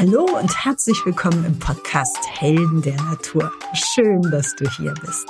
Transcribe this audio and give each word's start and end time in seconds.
Hallo 0.00 0.26
und 0.40 0.64
herzlich 0.64 1.04
willkommen 1.04 1.44
im 1.44 1.58
Podcast 1.58 2.16
Helden 2.26 2.80
der 2.80 2.96
Natur. 3.02 3.52
Schön, 3.74 4.22
dass 4.30 4.56
du 4.56 4.66
hier 4.70 4.94
bist. 4.94 5.26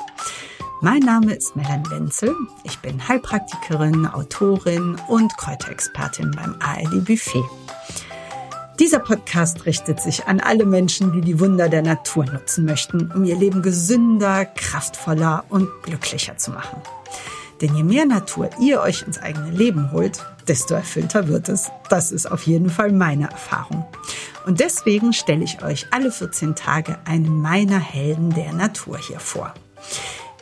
Mein 0.81 1.01
Name 1.01 1.35
ist 1.35 1.57
Melanie 1.57 1.91
Wenzel. 1.91 2.37
Ich 2.63 2.79
bin 2.79 3.09
Heilpraktikerin, 3.09 4.07
Autorin 4.07 4.97
und 5.09 5.37
Kräuterexpertin 5.39 6.31
beim 6.31 6.55
ARD 6.61 7.05
Buffet. 7.05 7.43
Dieser 8.79 9.01
Podcast 9.01 9.67
richtet 9.67 9.99
sich 10.01 10.29
an 10.29 10.39
alle 10.39 10.65
Menschen, 10.65 11.11
die 11.15 11.21
die 11.21 11.41
Wunder 11.41 11.69
der 11.69 11.83
Natur 11.83 12.27
nutzen 12.27 12.65
möchten, 12.65 13.11
um 13.11 13.25
ihr 13.25 13.37
Leben 13.37 13.63
gesünder, 13.63 14.45
kraftvoller 14.45 15.47
und 15.49 15.69
glücklicher 15.83 16.37
zu 16.37 16.53
machen. 16.53 16.81
Denn 17.61 17.75
je 17.75 17.83
mehr 17.83 18.07
Natur 18.07 18.51
ihr 18.61 18.81
euch 18.81 19.03
ins 19.03 19.19
eigene 19.19 19.51
Leben 19.51 19.91
holt, 19.91 20.25
desto 20.47 20.75
erfüllter 20.75 21.27
wird 21.27 21.49
es. 21.49 21.73
Das 21.89 22.13
ist 22.13 22.31
auf 22.31 22.45
jeden 22.47 22.71
Fall 22.71 22.93
meine 22.93 23.29
Erfahrung. 23.29 23.85
Und 24.47 24.61
deswegen 24.61 25.13
stelle 25.13 25.45
ich 25.45 25.63
euch 25.63 25.87
alle 25.91 26.11
14 26.11 26.55
Tage 26.55 26.99
einen 27.05 27.41
meiner 27.41 27.79
Helden 27.79 28.31
der 28.31 28.53
Natur 28.53 28.99
hier 28.99 29.21
vor. 29.21 29.55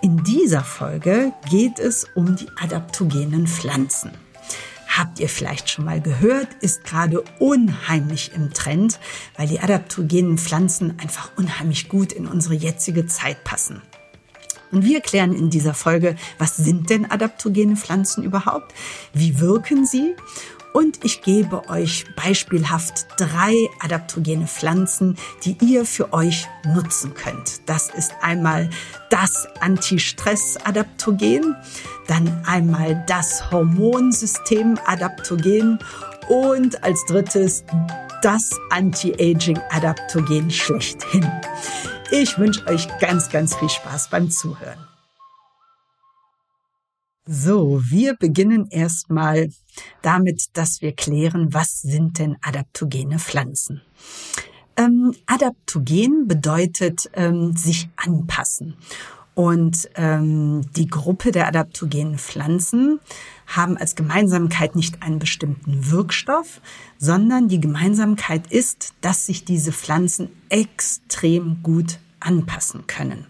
In 0.00 0.22
dieser 0.22 0.62
Folge 0.62 1.32
geht 1.50 1.78
es 1.78 2.06
um 2.14 2.36
die 2.36 2.48
adaptogenen 2.60 3.46
Pflanzen. 3.46 4.12
Habt 4.86 5.20
ihr 5.20 5.28
vielleicht 5.28 5.70
schon 5.70 5.84
mal 5.84 6.00
gehört, 6.00 6.48
ist 6.60 6.84
gerade 6.84 7.22
unheimlich 7.38 8.32
im 8.34 8.52
Trend, 8.52 8.98
weil 9.36 9.46
die 9.48 9.60
adaptogenen 9.60 10.38
Pflanzen 10.38 10.98
einfach 11.00 11.30
unheimlich 11.36 11.88
gut 11.88 12.12
in 12.12 12.26
unsere 12.26 12.54
jetzige 12.54 13.06
Zeit 13.06 13.44
passen. 13.44 13.82
Und 14.70 14.84
wir 14.84 15.00
klären 15.00 15.34
in 15.34 15.50
dieser 15.50 15.74
Folge, 15.74 16.16
was 16.38 16.56
sind 16.56 16.90
denn 16.90 17.10
adaptogene 17.10 17.76
Pflanzen 17.76 18.22
überhaupt? 18.22 18.74
Wie 19.12 19.40
wirken 19.40 19.86
sie? 19.86 20.14
Und 20.72 21.04
ich 21.04 21.22
gebe 21.22 21.68
euch 21.68 22.04
beispielhaft 22.16 23.06
drei 23.16 23.54
adaptogene 23.80 24.46
Pflanzen, 24.46 25.16
die 25.44 25.56
ihr 25.60 25.84
für 25.84 26.12
euch 26.12 26.46
nutzen 26.64 27.14
könnt. 27.14 27.62
Das 27.66 27.88
ist 27.88 28.12
einmal 28.20 28.68
das 29.10 29.48
Anti-Stress-Adaptogen, 29.60 31.56
dann 32.06 32.42
einmal 32.46 33.04
das 33.06 33.50
Hormonsystem 33.50 34.78
Adaptogen 34.86 35.78
und 36.28 36.82
als 36.84 37.04
drittes 37.06 37.64
das 38.22 38.50
Anti-Aging-Adaptogen 38.70 40.50
schlechthin. 40.50 41.30
Ich 42.10 42.38
wünsche 42.38 42.66
euch 42.66 42.88
ganz, 43.00 43.28
ganz 43.28 43.54
viel 43.56 43.68
Spaß 43.68 44.08
beim 44.08 44.30
Zuhören. 44.30 44.87
So, 47.30 47.82
wir 47.84 48.16
beginnen 48.16 48.68
erstmal 48.70 49.50
damit, 50.00 50.56
dass 50.56 50.80
wir 50.80 50.92
klären, 50.92 51.52
was 51.52 51.82
sind 51.82 52.18
denn 52.18 52.38
adaptogene 52.40 53.18
Pflanzen? 53.18 53.82
Ähm, 54.78 55.14
adaptogen 55.26 56.26
bedeutet 56.26 57.10
ähm, 57.12 57.54
sich 57.54 57.90
anpassen. 57.96 58.78
Und 59.34 59.90
ähm, 59.96 60.62
die 60.74 60.86
Gruppe 60.86 61.30
der 61.30 61.48
adaptogenen 61.48 62.16
Pflanzen 62.16 62.98
haben 63.46 63.76
als 63.76 63.94
Gemeinsamkeit 63.94 64.74
nicht 64.74 65.02
einen 65.02 65.18
bestimmten 65.18 65.90
Wirkstoff, 65.90 66.62
sondern 66.96 67.48
die 67.48 67.60
Gemeinsamkeit 67.60 68.50
ist, 68.50 68.94
dass 69.02 69.26
sich 69.26 69.44
diese 69.44 69.72
Pflanzen 69.72 70.30
extrem 70.48 71.62
gut 71.62 71.98
anpassen 72.20 72.86
können. 72.86 73.26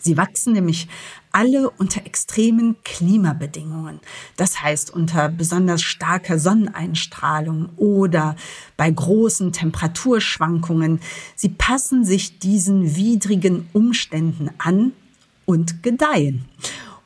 Sie 0.00 0.16
wachsen 0.16 0.52
nämlich 0.52 0.86
alle 1.36 1.68
unter 1.68 2.06
extremen 2.06 2.76
Klimabedingungen. 2.82 4.00
Das 4.38 4.62
heißt 4.62 4.90
unter 4.90 5.28
besonders 5.28 5.82
starker 5.82 6.38
Sonneneinstrahlung 6.38 7.68
oder 7.76 8.36
bei 8.78 8.90
großen 8.90 9.52
Temperaturschwankungen. 9.52 11.00
Sie 11.34 11.50
passen 11.50 12.06
sich 12.06 12.38
diesen 12.38 12.96
widrigen 12.96 13.68
Umständen 13.74 14.48
an 14.56 14.92
und 15.44 15.82
gedeihen. 15.82 16.46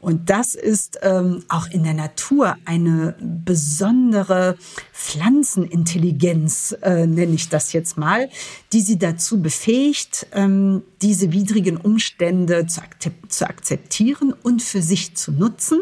Und 0.00 0.30
das 0.30 0.54
ist 0.54 0.98
ähm, 1.02 1.44
auch 1.48 1.68
in 1.70 1.84
der 1.84 1.92
Natur 1.92 2.56
eine 2.64 3.14
besondere 3.20 4.56
Pflanzenintelligenz, 4.94 6.74
äh, 6.80 7.06
nenne 7.06 7.34
ich 7.34 7.50
das 7.50 7.74
jetzt 7.74 7.98
mal, 7.98 8.30
die 8.72 8.80
sie 8.80 8.98
dazu 8.98 9.42
befähigt, 9.42 10.26
ähm, 10.32 10.82
diese 11.02 11.32
widrigen 11.32 11.76
Umstände 11.76 12.66
zu, 12.66 12.80
zu 13.28 13.46
akzeptieren 13.46 14.32
und 14.42 14.62
für 14.62 14.80
sich 14.80 15.16
zu 15.16 15.32
nutzen 15.32 15.80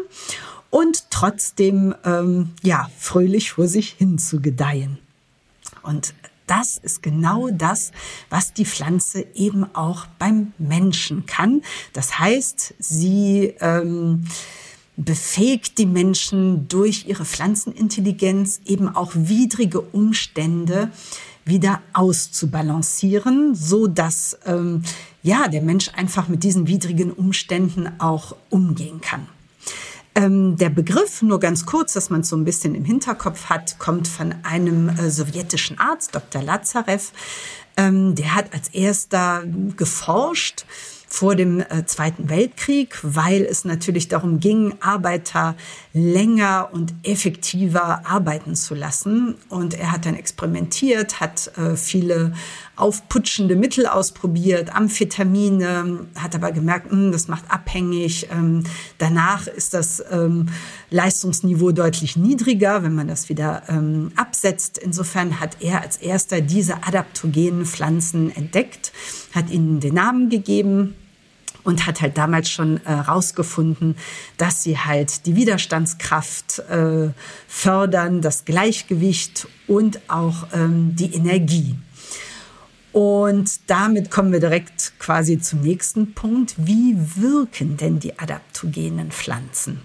und 0.69 1.09
trotzdem 1.11 1.95
ähm, 2.03 2.49
ja 2.61 2.89
fröhlich 2.97 3.51
vor 3.51 3.67
sich 3.67 3.91
hin 3.91 4.17
zu 4.17 4.41
gedeihen. 4.41 4.99
Und 5.81 6.13
das 6.49 6.77
ist 6.77 7.03
genau 7.03 7.49
das, 7.49 7.91
was 8.29 8.53
die 8.53 8.65
Pflanze 8.65 9.25
eben 9.35 9.63
auch 9.75 10.07
beim 10.17 10.53
Menschen 10.57 11.25
kann. 11.25 11.61
Das 11.93 12.19
heißt, 12.19 12.73
sie 12.79 13.53
ähm, 13.59 14.25
befähigt 14.97 15.77
die 15.77 15.85
Menschen 15.85 16.67
durch 16.67 17.05
ihre 17.07 17.25
Pflanzenintelligenz 17.25 18.61
eben 18.65 18.93
auch 18.93 19.11
widrige 19.15 19.79
Umstände 19.81 20.91
wieder 21.45 21.81
auszubalancieren, 21.93 23.55
so 23.55 23.87
dass 23.87 24.37
ähm, 24.45 24.83
ja 25.23 25.47
der 25.47 25.61
Mensch 25.61 25.89
einfach 25.95 26.27
mit 26.27 26.43
diesen 26.43 26.67
widrigen 26.67 27.11
Umständen 27.11 27.89
auch 27.99 28.35
umgehen 28.49 29.01
kann. 29.01 29.27
Ähm, 30.15 30.57
der 30.57 30.69
Begriff, 30.69 31.21
nur 31.21 31.39
ganz 31.39 31.65
kurz, 31.65 31.93
dass 31.93 32.09
man 32.09 32.21
es 32.21 32.29
so 32.29 32.35
ein 32.35 32.43
bisschen 32.43 32.75
im 32.75 32.83
Hinterkopf 32.83 33.45
hat, 33.45 33.77
kommt 33.79 34.07
von 34.07 34.33
einem 34.43 34.89
äh, 34.89 35.09
sowjetischen 35.09 35.79
Arzt, 35.79 36.15
Dr. 36.15 36.41
Lazarev. 36.41 37.11
Ähm, 37.77 38.15
der 38.15 38.35
hat 38.35 38.53
als 38.53 38.69
erster 38.69 39.43
geforscht 39.77 40.65
vor 41.09 41.35
dem 41.35 41.59
äh, 41.59 41.85
Zweiten 41.85 42.29
Weltkrieg, 42.29 42.99
weil 43.01 43.43
es 43.43 43.65
natürlich 43.65 44.07
darum 44.09 44.39
ging, 44.39 44.75
Arbeiter 44.79 45.55
länger 45.91 46.69
und 46.71 46.93
effektiver 47.03 48.05
arbeiten 48.05 48.55
zu 48.55 48.75
lassen. 48.75 49.35
Und 49.49 49.73
er 49.73 49.91
hat 49.91 50.05
dann 50.05 50.15
experimentiert, 50.15 51.19
hat 51.19 51.51
äh, 51.57 51.75
viele 51.75 52.33
aufputschende 52.79 53.55
Mittel 53.55 53.85
ausprobiert, 53.85 54.75
Amphetamine, 54.75 56.07
hat 56.15 56.35
aber 56.35 56.51
gemerkt, 56.51 56.91
mh, 56.91 56.97
hm, 56.97 57.11
das 57.11 57.27
macht 57.27 57.49
abhängig. 57.49 58.27
Ähm, 58.31 58.63
danach 58.97 59.47
ist 59.47 59.73
das 59.73 60.03
ähm, 60.11 60.47
Leistungsniveau 60.89 61.71
deutlich 61.71 62.15
niedriger, 62.15 62.83
wenn 62.83 62.95
man 62.95 63.07
das 63.07 63.29
wieder 63.29 63.63
ähm, 63.67 64.11
absetzt. 64.15 64.77
Insofern 64.77 65.39
hat 65.39 65.57
er 65.59 65.81
als 65.81 65.97
erster 65.97 66.41
diese 66.41 66.83
adaptogenen 66.83 67.65
Pflanzen 67.65 68.35
entdeckt, 68.35 68.91
hat 69.33 69.49
ihnen 69.49 69.79
den 69.79 69.95
Namen 69.95 70.29
gegeben 70.29 70.95
und 71.63 71.85
hat 71.85 72.01
halt 72.01 72.17
damals 72.17 72.49
schon 72.49 72.79
herausgefunden, 72.83 73.91
äh, 73.91 73.95
dass 74.37 74.63
sie 74.63 74.77
halt 74.77 75.25
die 75.25 75.35
Widerstandskraft 75.35 76.59
äh, 76.69 77.09
fördern, 77.47 78.21
das 78.21 78.45
Gleichgewicht 78.45 79.47
und 79.67 79.99
auch 80.09 80.47
ähm, 80.53 80.95
die 80.95 81.13
Energie. 81.13 81.75
Und 82.91 83.69
damit 83.69 84.09
kommen 84.09 84.31
wir 84.31 84.39
direkt 84.39 84.93
quasi 84.99 85.39
zum 85.39 85.61
nächsten 85.61 86.13
Punkt. 86.13 86.55
Wie 86.57 86.95
wirken 87.15 87.77
denn 87.77 87.99
die 87.99 88.17
adaptogenen 88.17 89.11
Pflanzen? 89.11 89.81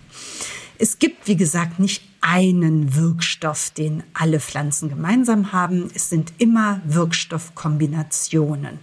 Es 0.79 0.99
gibt, 0.99 1.29
wie 1.29 1.37
gesagt, 1.37 1.79
nicht 1.79 2.03
einen 2.21 2.95
Wirkstoff, 2.97 3.71
den 3.71 4.03
alle 4.15 4.41
Pflanzen 4.41 4.89
gemeinsam 4.89 5.53
haben. 5.53 5.91
Es 5.95 6.09
sind 6.09 6.33
immer 6.39 6.81
Wirkstoffkombinationen. 6.87 8.79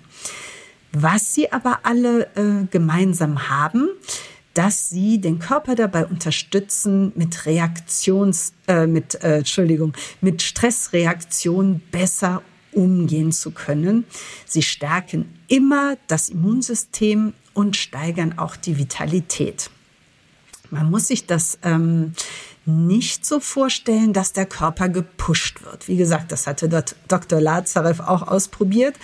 Was 0.94 1.34
sie 1.34 1.52
aber 1.52 1.80
alle 1.84 2.28
äh, 2.36 2.66
gemeinsam 2.70 3.50
haben, 3.50 3.90
dass 4.54 4.90
sie 4.90 5.20
den 5.20 5.40
Körper 5.40 5.76
dabei 5.76 6.06
unterstützen, 6.06 7.14
mit 7.16 7.46
Reaktions, 7.46 8.54
äh, 8.68 8.86
mit 8.86 9.16
äh, 9.24 9.38
Entschuldigung, 9.38 9.94
mit 10.20 10.42
Stressreaktionen 10.42 11.82
besser 11.92 12.42
umgehen 12.74 13.32
zu 13.32 13.52
können. 13.52 14.06
Sie 14.46 14.62
stärken 14.62 15.40
immer 15.48 15.98
das 16.08 16.30
Immunsystem 16.30 17.34
und 17.54 17.76
steigern 17.76 18.38
auch 18.38 18.56
die 18.56 18.78
Vitalität. 18.78 19.70
Man 20.70 20.90
muss 20.90 21.08
sich 21.08 21.26
das 21.26 21.60
ähm, 21.64 22.14
nicht 22.66 23.26
so 23.26 23.40
vorstellen, 23.40 24.14
dass 24.14 24.34
der 24.34 24.46
Körper 24.46 24.88
gepusht 24.88 25.64
wird. 25.64 25.88
Wie 25.88 25.98
gesagt, 25.98 26.32
das 26.32 26.48
hatte 26.48 26.70
Dr. 27.08 27.42
Lazarev 27.42 28.02
auch 28.02 28.28
ausprobiert. 28.28 28.96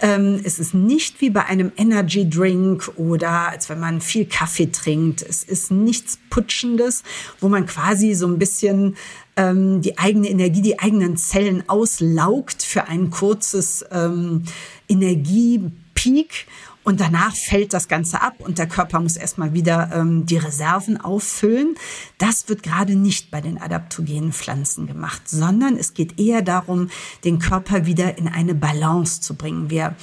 Ähm, 0.00 0.40
es 0.44 0.58
ist 0.58 0.74
nicht 0.74 1.20
wie 1.20 1.30
bei 1.30 1.44
einem 1.44 1.72
Energy 1.76 2.28
Drink 2.28 2.90
oder 2.96 3.50
als 3.50 3.68
wenn 3.68 3.80
man 3.80 4.00
viel 4.00 4.26
Kaffee 4.26 4.70
trinkt. 4.70 5.22
Es 5.22 5.42
ist 5.42 5.70
nichts 5.70 6.18
Putschendes, 6.30 7.02
wo 7.40 7.48
man 7.48 7.66
quasi 7.66 8.14
so 8.14 8.26
ein 8.26 8.38
bisschen 8.38 8.96
ähm, 9.40 9.80
die 9.80 9.98
eigene 9.98 10.28
Energie, 10.28 10.60
die 10.60 10.78
eigenen 10.78 11.16
Zellen 11.16 11.66
auslaugt 11.68 12.62
für 12.62 12.88
ein 12.88 13.10
kurzes 13.10 13.84
ähm, 13.90 14.44
Energiepeak 14.86 16.46
und 16.82 17.00
danach 17.00 17.34
fällt 17.34 17.72
das 17.72 17.88
Ganze 17.88 18.20
ab 18.20 18.34
und 18.38 18.58
der 18.58 18.66
Körper 18.66 19.00
muss 19.00 19.16
erstmal 19.16 19.54
wieder 19.54 19.90
ähm, 19.94 20.26
die 20.26 20.36
Reserven 20.36 21.00
auffüllen. 21.00 21.76
Das 22.18 22.48
wird 22.48 22.62
gerade 22.62 22.96
nicht 22.96 23.30
bei 23.30 23.40
den 23.40 23.60
adaptogenen 23.60 24.32
Pflanzen 24.32 24.86
gemacht, 24.86 25.22
sondern 25.26 25.76
es 25.76 25.94
geht 25.94 26.18
eher 26.20 26.42
darum, 26.42 26.90
den 27.24 27.38
Körper 27.38 27.86
wieder 27.86 28.18
in 28.18 28.28
eine 28.28 28.54
Balance 28.54 29.20
zu 29.20 29.34
bringen. 29.34 29.70
Wir 29.70 29.94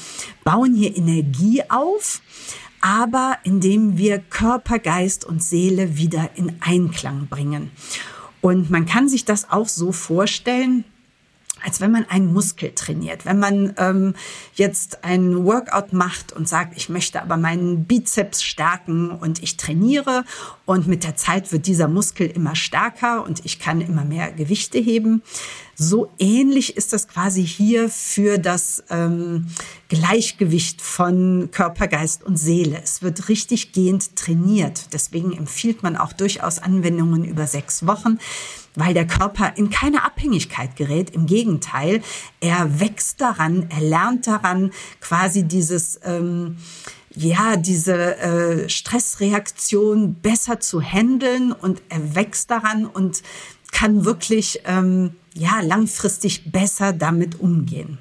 bauen 0.43 0.73
hier 0.75 0.95
Energie 0.95 1.61
auf, 1.69 2.21
aber 2.81 3.37
indem 3.43 3.97
wir 3.97 4.19
Körper, 4.19 4.79
Geist 4.79 5.25
und 5.25 5.43
Seele 5.43 5.97
wieder 5.97 6.31
in 6.35 6.57
Einklang 6.61 7.27
bringen. 7.27 7.71
Und 8.47 8.69
man 8.69 8.85
kann 8.85 9.09
sich 9.09 9.25
das 9.25 9.51
auch 9.51 9.67
so 9.67 9.91
vorstellen, 9.91 10.85
als 11.67 11.81
wenn 11.81 11.91
man 11.91 12.05
einen 12.05 12.31
Muskel 12.31 12.71
trainiert. 12.73 13.25
Wenn 13.25 13.39
man 13.39 13.73
ähm, 13.77 14.13
jetzt 14.55 15.03
ein 15.03 15.43
Workout 15.43 15.91
macht 15.91 16.31
und 16.31 16.47
sagt, 16.47 16.77
ich 16.77 16.87
möchte 16.87 17.21
aber 17.21 17.35
meinen 17.35 17.83
Bizeps 17.83 18.41
stärken 18.41 19.11
und 19.11 19.43
ich 19.43 19.57
trainiere 19.57 20.23
und 20.65 20.87
mit 20.87 21.03
der 21.03 21.17
Zeit 21.17 21.51
wird 21.51 21.67
dieser 21.67 21.89
Muskel 21.89 22.25
immer 22.27 22.55
stärker 22.55 23.25
und 23.25 23.43
ich 23.43 23.59
kann 23.59 23.81
immer 23.81 24.05
mehr 24.05 24.31
Gewichte 24.31 24.77
heben. 24.77 25.23
So 25.75 26.09
ähnlich 26.17 26.77
ist 26.77 26.93
das 26.93 27.09
quasi 27.09 27.45
hier 27.45 27.89
für 27.89 28.37
das 28.37 28.81
ähm, 28.89 29.47
Gleichgewicht 29.89 30.81
von 30.81 31.49
Körper, 31.51 31.87
Geist 31.89 32.23
und 32.23 32.37
Seele. 32.37 32.79
Es 32.81 33.01
wird 33.01 33.27
richtig 33.27 33.73
gehend 33.73 34.15
trainiert. 34.15 34.93
Deswegen 34.93 35.33
empfiehlt 35.33 35.83
man 35.83 35.97
auch 35.97 36.13
durchaus 36.13 36.59
Anwendungen 36.59 37.25
über 37.25 37.45
sechs 37.45 37.85
Wochen 37.85 38.19
weil 38.77 38.93
der 38.93 39.07
Körper 39.07 39.53
in 39.57 39.69
keine 39.69 40.03
Abhängigkeit 40.03 40.75
gerät. 40.75 41.09
Im 41.09 41.25
Gegenteil, 41.25 42.01
er 42.39 42.79
wächst 42.79 43.19
daran, 43.19 43.67
er 43.69 43.81
lernt 43.81 44.27
daran, 44.27 44.71
quasi 45.01 45.43
dieses, 45.43 45.99
ähm, 46.03 46.57
ja, 47.13 47.57
diese 47.57 48.17
äh, 48.17 48.69
Stressreaktion 48.69 50.13
besser 50.13 50.59
zu 50.59 50.79
handeln 50.79 51.51
und 51.51 51.81
er 51.89 52.15
wächst 52.15 52.51
daran 52.51 52.85
und 52.85 53.23
kann 53.71 54.05
wirklich, 54.05 54.61
ähm, 54.65 55.15
ja, 55.33 55.59
langfristig 55.61 56.51
besser 56.51 56.93
damit 56.93 57.39
umgehen. 57.39 57.97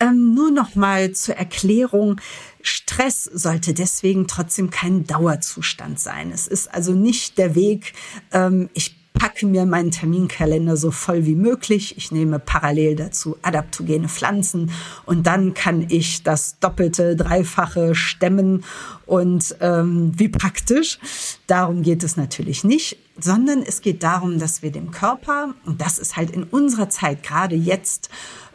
Ähm, 0.00 0.34
nur 0.34 0.50
noch 0.50 0.74
mal 0.74 1.12
zur 1.12 1.36
Erklärung. 1.36 2.20
Stress 2.62 3.24
sollte 3.24 3.74
deswegen 3.74 4.26
trotzdem 4.26 4.70
kein 4.70 5.06
Dauerzustand 5.06 6.00
sein. 6.00 6.32
Es 6.32 6.48
ist 6.48 6.72
also 6.72 6.92
nicht 6.92 7.38
der 7.38 7.54
Weg, 7.54 7.92
ähm, 8.32 8.68
ich 8.74 8.99
packe 9.20 9.44
mir 9.44 9.66
meinen 9.66 9.90
Terminkalender 9.90 10.78
so 10.78 10.90
voll 10.90 11.26
wie 11.26 11.34
möglich. 11.34 11.94
Ich 11.98 12.10
nehme 12.10 12.38
parallel 12.38 12.96
dazu 12.96 13.36
adaptogene 13.42 14.08
Pflanzen 14.08 14.70
und 15.04 15.26
dann 15.26 15.52
kann 15.52 15.84
ich 15.90 16.22
das 16.22 16.58
doppelte, 16.58 17.16
dreifache 17.16 17.94
stemmen 17.94 18.64
und 19.04 19.56
ähm, 19.60 20.12
wie 20.16 20.28
praktisch. 20.28 20.98
Darum 21.46 21.82
geht 21.82 22.02
es 22.02 22.16
natürlich 22.16 22.64
nicht, 22.64 22.96
sondern 23.24 23.62
es 23.62 23.80
geht 23.80 24.02
darum, 24.02 24.38
dass 24.38 24.62
wir 24.62 24.72
dem 24.72 24.90
Körper, 24.90 25.54
und 25.64 25.80
das 25.80 25.98
ist 25.98 26.16
halt 26.16 26.30
in 26.30 26.44
unserer 26.44 26.88
Zeit 26.88 27.22
gerade 27.22 27.54
jetzt, 27.54 28.10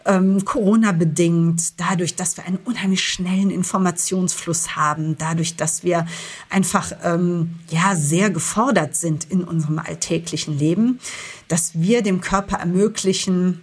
ähm, 0.06 0.45
Corona 0.45 0.91
bedingt, 0.91 1.79
dadurch, 1.79 2.15
dass 2.15 2.38
wir 2.38 2.45
einen 2.45 2.57
unheimlich 2.57 3.03
schnellen 3.03 3.50
Informationsfluss 3.50 4.75
haben, 4.75 5.17
dadurch, 5.17 5.56
dass 5.56 5.83
wir 5.83 6.06
einfach 6.50 6.91
ähm, 7.03 7.56
ja 7.69 7.95
sehr 7.95 8.29
gefordert 8.29 8.95
sind 8.95 9.25
in 9.25 9.44
unserem 9.44 9.79
alltäglichen 9.79 10.57
Leben, 10.57 11.00
dass 11.47 11.71
wir 11.73 12.03
dem 12.03 12.21
Körper 12.21 12.57
ermöglichen, 12.57 13.62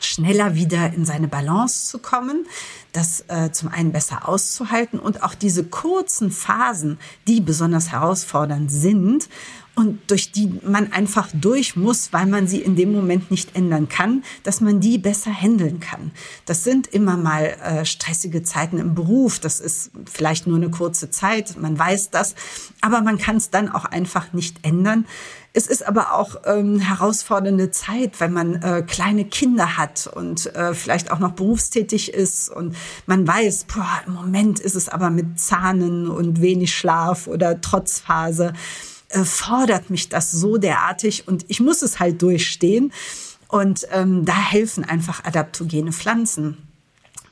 schneller 0.00 0.54
wieder 0.54 0.92
in 0.92 1.04
seine 1.04 1.28
Balance 1.28 1.88
zu 1.88 1.98
kommen, 1.98 2.46
das 2.92 3.24
äh, 3.28 3.50
zum 3.50 3.68
einen 3.68 3.92
besser 3.92 4.28
auszuhalten 4.28 4.98
und 4.98 5.22
auch 5.22 5.34
diese 5.34 5.64
kurzen 5.64 6.30
Phasen, 6.30 6.98
die 7.26 7.40
besonders 7.40 7.90
herausfordernd 7.90 8.70
sind 8.70 9.28
und 9.78 10.10
durch 10.10 10.32
die 10.32 10.52
man 10.64 10.92
einfach 10.92 11.28
durch 11.32 11.76
muss, 11.76 12.12
weil 12.12 12.26
man 12.26 12.48
sie 12.48 12.60
in 12.60 12.74
dem 12.74 12.90
Moment 12.90 13.30
nicht 13.30 13.54
ändern 13.54 13.88
kann, 13.88 14.24
dass 14.42 14.60
man 14.60 14.80
die 14.80 14.98
besser 14.98 15.30
handeln 15.30 15.78
kann. 15.78 16.10
Das 16.46 16.64
sind 16.64 16.88
immer 16.88 17.16
mal 17.16 17.44
äh, 17.44 17.84
stressige 17.84 18.42
Zeiten 18.42 18.78
im 18.78 18.96
Beruf. 18.96 19.38
Das 19.38 19.60
ist 19.60 19.92
vielleicht 20.10 20.48
nur 20.48 20.56
eine 20.56 20.68
kurze 20.68 21.10
Zeit. 21.10 21.56
Man 21.60 21.78
weiß 21.78 22.10
das. 22.10 22.34
Aber 22.80 23.02
man 23.02 23.18
kann 23.18 23.36
es 23.36 23.50
dann 23.50 23.68
auch 23.68 23.84
einfach 23.84 24.32
nicht 24.32 24.66
ändern. 24.66 25.06
Es 25.52 25.68
ist 25.68 25.86
aber 25.86 26.12
auch 26.14 26.36
ähm, 26.44 26.80
herausfordernde 26.80 27.70
Zeit, 27.70 28.18
wenn 28.18 28.32
man 28.32 28.56
äh, 28.56 28.82
kleine 28.82 29.24
Kinder 29.24 29.76
hat 29.76 30.08
und 30.12 30.54
äh, 30.54 30.74
vielleicht 30.74 31.12
auch 31.12 31.20
noch 31.20 31.32
berufstätig 31.32 32.12
ist 32.12 32.50
und 32.50 32.76
man 33.06 33.26
weiß, 33.26 33.66
boah, 33.72 34.02
im 34.06 34.14
Moment 34.14 34.60
ist 34.60 34.74
es 34.74 34.88
aber 34.88 35.10
mit 35.10 35.40
Zahnen 35.40 36.08
und 36.08 36.42
wenig 36.42 36.74
Schlaf 36.74 37.28
oder 37.28 37.60
Trotzphase 37.60 38.52
fordert 39.10 39.90
mich 39.90 40.08
das 40.08 40.30
so 40.30 40.56
derartig 40.58 41.26
und 41.26 41.44
ich 41.48 41.60
muss 41.60 41.82
es 41.82 41.98
halt 41.98 42.20
durchstehen. 42.22 42.92
Und 43.48 43.88
ähm, 43.92 44.26
da 44.26 44.36
helfen 44.36 44.84
einfach 44.84 45.24
adaptogene 45.24 45.92
Pflanzen 45.92 46.68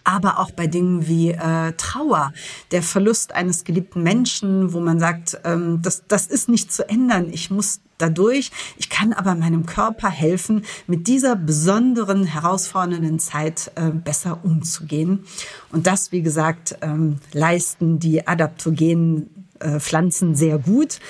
aber 0.06 0.38
auch 0.38 0.52
bei 0.52 0.68
Dingen 0.68 1.08
wie 1.08 1.30
äh, 1.30 1.72
Trauer, 1.76 2.32
der 2.70 2.82
Verlust 2.82 3.34
eines 3.34 3.64
geliebten 3.64 4.04
Menschen, 4.04 4.72
wo 4.72 4.78
man 4.78 5.00
sagt, 5.00 5.38
ähm, 5.44 5.80
das, 5.82 6.04
das 6.06 6.28
ist 6.28 6.48
nicht 6.48 6.72
zu 6.72 6.88
ändern, 6.88 7.28
ich 7.32 7.50
muss 7.50 7.80
dadurch, 7.98 8.52
ich 8.76 8.88
kann 8.88 9.12
aber 9.12 9.34
meinem 9.34 9.66
Körper 9.66 10.08
helfen, 10.08 10.64
mit 10.86 11.08
dieser 11.08 11.34
besonderen, 11.34 12.24
herausfordernden 12.24 13.18
Zeit 13.18 13.72
äh, 13.74 13.90
besser 13.90 14.44
umzugehen. 14.44 15.24
Und 15.72 15.88
das, 15.88 16.12
wie 16.12 16.22
gesagt, 16.22 16.76
ähm, 16.82 17.18
leisten 17.32 17.98
die 17.98 18.28
adaptogenen 18.28 19.46
äh, 19.58 19.80
Pflanzen 19.80 20.36
sehr 20.36 20.58
gut 20.58 21.00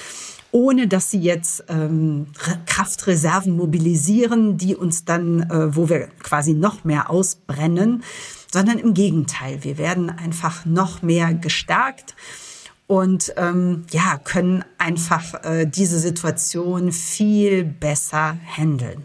ohne 0.56 0.88
dass 0.88 1.10
sie 1.10 1.20
jetzt 1.20 1.64
ähm, 1.68 2.28
Kraftreserven 2.64 3.54
mobilisieren, 3.54 4.56
die 4.56 4.74
uns 4.74 5.04
dann, 5.04 5.42
äh, 5.50 5.76
wo 5.76 5.90
wir 5.90 6.08
quasi 6.22 6.54
noch 6.54 6.82
mehr 6.82 7.10
ausbrennen, 7.10 8.02
sondern 8.50 8.78
im 8.78 8.94
Gegenteil, 8.94 9.64
wir 9.64 9.76
werden 9.76 10.08
einfach 10.08 10.64
noch 10.64 11.02
mehr 11.02 11.34
gestärkt 11.34 12.16
und 12.86 13.34
ähm, 13.36 13.84
ja 13.90 14.16
können 14.16 14.64
einfach 14.78 15.44
äh, 15.44 15.66
diese 15.66 15.98
Situation 15.98 16.90
viel 16.90 17.62
besser 17.62 18.38
handeln. 18.56 19.04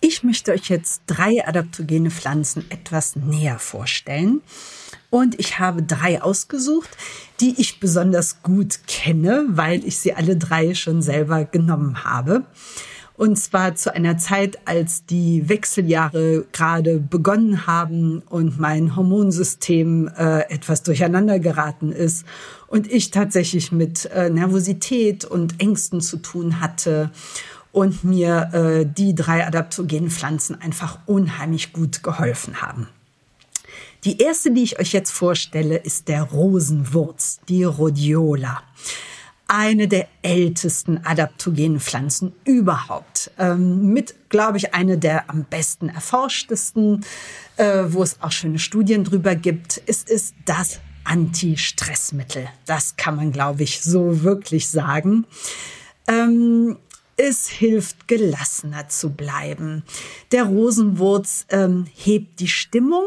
Ich 0.00 0.24
möchte 0.24 0.50
euch 0.50 0.68
jetzt 0.68 1.02
drei 1.06 1.46
adaptogene 1.46 2.10
Pflanzen 2.10 2.68
etwas 2.68 3.14
näher 3.14 3.60
vorstellen. 3.60 4.42
Und 5.10 5.38
ich 5.38 5.58
habe 5.58 5.82
drei 5.82 6.22
ausgesucht, 6.22 6.90
die 7.40 7.54
ich 7.60 7.80
besonders 7.80 8.42
gut 8.42 8.80
kenne, 8.86 9.44
weil 9.48 9.84
ich 9.84 9.98
sie 9.98 10.14
alle 10.14 10.36
drei 10.36 10.74
schon 10.74 11.02
selber 11.02 11.44
genommen 11.44 12.04
habe. 12.04 12.44
Und 13.16 13.36
zwar 13.36 13.76
zu 13.76 13.94
einer 13.94 14.18
Zeit, 14.18 14.58
als 14.64 15.06
die 15.06 15.48
Wechseljahre 15.48 16.46
gerade 16.50 16.98
begonnen 16.98 17.66
haben 17.66 18.22
und 18.28 18.58
mein 18.58 18.96
Hormonsystem 18.96 20.08
äh, 20.08 20.40
etwas 20.52 20.82
durcheinander 20.82 21.38
geraten 21.38 21.92
ist 21.92 22.26
und 22.66 22.90
ich 22.90 23.12
tatsächlich 23.12 23.70
mit 23.70 24.06
äh, 24.06 24.30
Nervosität 24.30 25.24
und 25.24 25.60
Ängsten 25.60 26.00
zu 26.00 26.16
tun 26.16 26.60
hatte 26.60 27.12
und 27.70 28.02
mir 28.02 28.50
äh, 28.52 28.84
die 28.84 29.14
drei 29.14 29.46
adaptogenen 29.46 30.10
Pflanzen 30.10 30.60
einfach 30.60 30.98
unheimlich 31.06 31.72
gut 31.72 32.02
geholfen 32.02 32.62
haben. 32.62 32.88
Die 34.04 34.18
erste, 34.18 34.50
die 34.50 34.62
ich 34.62 34.78
euch 34.78 34.92
jetzt 34.92 35.10
vorstelle, 35.10 35.78
ist 35.78 36.08
der 36.08 36.24
Rosenwurz, 36.24 37.40
die 37.48 37.64
Rhodiola. 37.64 38.62
Eine 39.48 39.88
der 39.88 40.08
ältesten 40.20 40.98
adaptogenen 41.04 41.80
Pflanzen 41.80 42.32
überhaupt. 42.44 43.30
Ähm, 43.38 43.92
mit, 43.92 44.14
glaube 44.28 44.58
ich, 44.58 44.74
eine 44.74 44.98
der 44.98 45.30
am 45.30 45.44
besten 45.44 45.88
erforschtesten, 45.88 47.04
äh, 47.56 47.84
wo 47.88 48.02
es 48.02 48.20
auch 48.20 48.32
schöne 48.32 48.58
Studien 48.58 49.04
drüber 49.04 49.34
gibt. 49.34 49.80
Es 49.86 50.02
ist 50.02 50.34
das 50.44 50.80
Anti-Stressmittel. 51.04 52.48
Das 52.66 52.96
kann 52.96 53.16
man, 53.16 53.32
glaube 53.32 53.62
ich, 53.62 53.80
so 53.80 54.22
wirklich 54.22 54.68
sagen. 54.68 55.24
Ähm, 56.08 56.76
es 57.16 57.48
hilft, 57.48 58.08
gelassener 58.08 58.88
zu 58.88 59.10
bleiben. 59.10 59.84
Der 60.32 60.44
Rosenwurz 60.44 61.46
ähm, 61.48 61.86
hebt 61.94 62.40
die 62.40 62.48
Stimmung, 62.48 63.04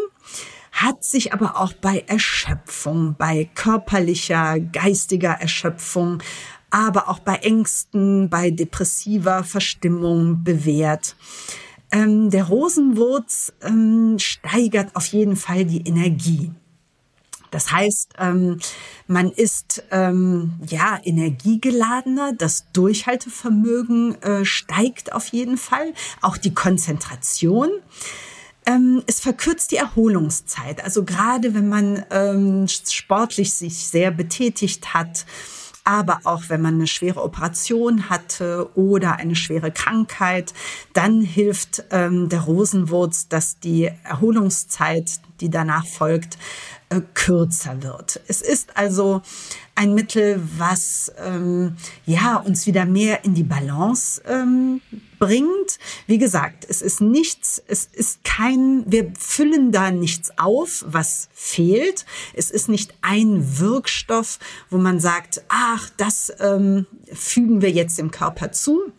hat 0.77 1.03
sich 1.03 1.33
aber 1.33 1.59
auch 1.59 1.73
bei 1.73 2.03
Erschöpfung, 2.07 3.15
bei 3.17 3.49
körperlicher, 3.55 4.59
geistiger 4.59 5.31
Erschöpfung, 5.31 6.21
aber 6.69 7.09
auch 7.09 7.19
bei 7.19 7.35
Ängsten, 7.37 8.29
bei 8.29 8.51
depressiver 8.51 9.43
Verstimmung 9.43 10.43
bewährt. 10.43 11.15
Ähm, 11.91 12.29
der 12.29 12.43
Rosenwurz 12.43 13.53
ähm, 13.61 14.19
steigert 14.19 14.95
auf 14.95 15.07
jeden 15.07 15.35
Fall 15.35 15.65
die 15.65 15.81
Energie. 15.81 16.51
Das 17.49 17.71
heißt, 17.71 18.13
ähm, 18.19 18.59
man 19.07 19.31
ist 19.31 19.83
ähm, 19.91 20.59
ja 20.67 20.99
energiegeladener, 21.03 22.33
das 22.33 22.65
Durchhaltevermögen 22.73 24.21
äh, 24.21 24.45
steigt 24.45 25.13
auf 25.13 25.27
jeden 25.29 25.57
Fall, 25.57 25.93
auch 26.21 26.37
die 26.37 26.53
Konzentration. 26.53 27.69
Ähm, 28.67 29.01
es 29.07 29.21
verkürzt 29.21 29.71
die 29.71 29.77
Erholungszeit. 29.77 30.83
Also 30.83 31.05
gerade 31.05 31.55
wenn 31.55 31.69
man 31.69 32.03
ähm, 32.11 32.67
sportlich 32.67 33.53
sich 33.53 33.87
sehr 33.87 34.11
betätigt 34.11 34.93
hat, 34.93 35.25
aber 35.85 36.19
auch 36.25 36.43
wenn 36.49 36.61
man 36.61 36.75
eine 36.75 36.87
schwere 36.87 37.23
Operation 37.23 38.09
hatte 38.09 38.69
oder 38.75 39.15
eine 39.15 39.37
schwere 39.37 39.71
Krankheit, 39.71 40.53
dann 40.91 41.21
hilft 41.21 41.85
ähm, 41.91 42.27
der 42.27 42.41
Rosenwurz, 42.41 43.29
dass 43.29 43.61
die 43.61 43.89
Erholungszeit, 44.03 45.21
die 45.39 45.49
danach 45.49 45.85
folgt, 45.87 46.37
äh, 46.89 46.99
kürzer 47.13 47.83
wird. 47.83 48.19
Es 48.27 48.41
ist 48.41 48.75
also 48.75 49.21
ein 49.75 49.93
Mittel, 49.93 50.41
was 50.57 51.09
ähm, 51.25 51.77
ja 52.05 52.35
uns 52.35 52.67
wieder 52.67 52.85
mehr 52.85 53.23
in 53.23 53.33
die 53.33 53.43
Balance 53.43 54.21
ähm, 54.27 54.81
bringt. 55.19 55.79
Wie 56.05 56.17
gesagt, 56.17 56.65
es 56.69 56.81
ist 56.81 57.01
nichts, 57.01 57.61
es 57.67 57.85
ist 57.85 58.23
kein, 58.23 58.83
wir 58.87 59.11
füllen 59.17 59.71
da 59.71 59.91
nichts 59.91 60.37
auf, 60.37 60.85
was 60.87 61.29
fehlt. 61.33 62.05
Es 62.33 62.51
ist 62.51 62.69
nicht 62.69 62.93
ein 63.01 63.59
Wirkstoff, 63.59 64.39
wo 64.69 64.77
man 64.77 64.99
sagt, 64.99 65.43
ach, 65.49 65.89
das 65.97 66.31
ähm, 66.39 66.85
fügen 67.11 67.61
wir 67.61 67.71
jetzt 67.71 67.97
dem 67.97 68.11
Körper 68.11 68.51
zu. 68.51 68.91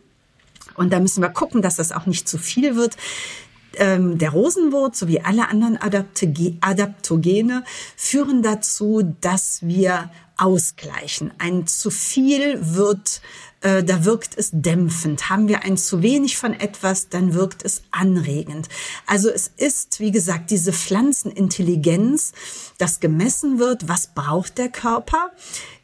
Und 0.75 0.93
da 0.93 1.01
müssen 1.01 1.23
wir 1.23 1.31
gucken, 1.31 1.63
dass 1.63 1.77
das 1.77 1.93
auch 1.93 2.07
nicht 2.07 2.29
zu 2.29 2.39
viel 2.39 2.77
wird 2.77 2.97
ähm, 3.77 4.19
der 4.19 4.31
Rosenwurz 4.31 4.99
sowie 4.99 5.21
alle 5.21 5.49
anderen 5.49 5.79
Adaptogene 5.79 7.65
führen 7.97 8.43
dazu, 8.43 9.15
dass 9.21 9.63
wir 9.63 10.11
ausgleichen. 10.37 11.33
Ein 11.39 11.67
zu 11.67 11.91
viel 11.91 12.59
wird, 12.75 13.21
äh, 13.61 13.83
da 13.83 14.05
wirkt 14.05 14.37
es 14.37 14.51
dämpfend. 14.53 15.29
Haben 15.31 15.49
wir 15.49 15.65
ein 15.65 15.77
zu 15.77 16.03
wenig 16.03 16.37
von 16.37 16.53
etwas, 16.53 17.09
dann 17.09 17.35
wirkt 17.35 17.65
es 17.65 17.83
anregend. 17.91 18.69
Also 19.07 19.29
es 19.31 19.51
ist, 19.57 20.01
wie 20.01 20.11
gesagt, 20.11 20.51
diese 20.51 20.73
Pflanzenintelligenz, 20.73 22.33
das 22.79 23.01
gemessen 23.01 23.59
wird, 23.59 23.89
was 23.89 24.09
braucht 24.15 24.59
der 24.59 24.69
Körper 24.69 25.33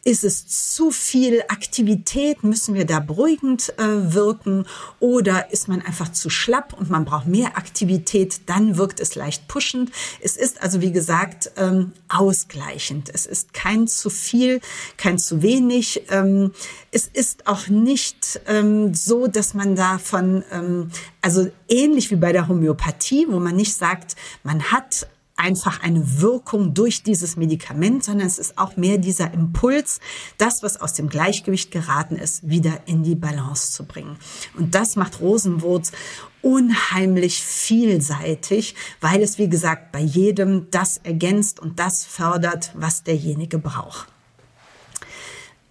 ist 0.05 0.23
es 0.23 0.75
zu 0.75 0.91
viel 0.91 1.43
Aktivität? 1.49 2.45
Müssen 2.45 2.75
wir 2.75 2.85
da 2.85 3.01
beruhigend 3.01 3.73
äh, 3.79 4.13
wirken? 4.13 4.67
Oder 5.01 5.51
ist 5.51 5.67
man 5.67 5.81
einfach 5.81 6.13
zu 6.13 6.29
schlapp 6.29 6.75
und 6.75 6.91
man 6.91 7.07
braucht 7.07 7.27
mehr 7.27 7.57
Aktivität? 7.57 8.43
Dann 8.47 8.77
wirkt 8.77 9.01
es 9.01 9.15
leicht 9.15 9.49
pushend. 9.49 9.91
Es 10.21 10.37
ist 10.37 10.63
also, 10.63 10.83
wie 10.83 10.93
gesagt, 10.93 11.53
ähm, 11.57 11.93
ausgleichend. 12.09 13.11
Es 13.13 13.25
ist 13.25 13.55
kein 13.55 13.89
zu 13.89 14.11
viel, 14.11 14.61
kein 14.99 15.19
zu 15.19 15.41
wenig. 15.41 16.03
Ähm, 16.11 16.53
es 16.91 17.07
ist 17.07 17.47
auch 17.47 17.64
nicht 17.69 18.41
ähm, 18.47 18.95
so, 18.95 19.27
dass 19.27 19.55
man 19.55 19.77
davon, 19.77 20.45
ähm, 20.51 20.91
also 21.21 21.49
ähnlich 21.69 22.11
wie 22.11 22.17
bei 22.17 22.33
der 22.33 22.49
Homöopathie, 22.49 23.27
wo 23.29 23.39
man 23.41 23.57
nicht 23.57 23.75
sagt, 23.75 24.17
man 24.43 24.63
hat 24.65 25.09
einfach 25.37 25.83
eine 25.83 26.21
Wirkung 26.21 26.75
durch 26.75 27.03
dieses 27.03 27.37
Medikament, 27.37 28.05
sondern 28.05 28.27
es 28.27 28.39
ist 28.39 28.57
auch 28.57 28.77
mehr 28.77 28.99
dieser 28.99 29.33
Impuls, 29.33 30.01
das, 30.39 30.63
was 30.63 30.81
aus 30.81 30.93
dem 30.93 31.09
Gleichgewicht 31.09 31.71
geraten 31.71 32.17
ist, 32.17 32.49
wieder 32.49 32.81
in 32.87 33.03
die 33.03 33.17
Balance 33.17 33.73
zu 33.73 33.85
bringen. 33.85 34.17
Und 34.57 34.75
das 34.75 34.97
macht 34.97 35.21
Rosenwurz 35.21 35.93
unheimlich 36.41 37.43
vielseitig, 37.43 38.75
weil 39.01 39.23
es, 39.23 39.39
wie 39.39 39.49
gesagt, 39.49 39.93
bei 39.93 40.01
jedem 40.01 40.71
das 40.71 40.99
ergänzt 40.99 41.59
und 41.59 41.81
das 41.81 42.05
fördert, 42.05 42.71
was 42.75 43.03
derjenige 43.03 43.59
braucht. 43.59 44.14